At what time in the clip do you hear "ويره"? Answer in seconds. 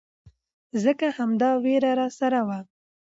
1.63-1.91